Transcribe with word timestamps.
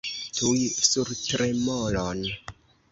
Tuj 0.37 0.61
sur 0.87 1.13
tremolon! 1.27 2.29